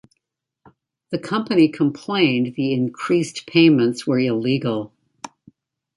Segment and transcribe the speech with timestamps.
[1.11, 4.93] The company complained the increased payments were illegal.